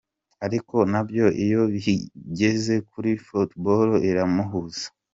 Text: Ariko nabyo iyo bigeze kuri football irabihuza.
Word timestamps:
Ariko 0.45 0.75
nabyo 0.91 1.25
iyo 1.45 1.61
bigeze 1.73 2.73
kuri 2.89 3.11
football 3.27 3.89
irabihuza. 4.09 4.85